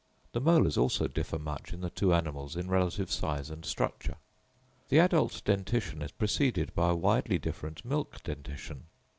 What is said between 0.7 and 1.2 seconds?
also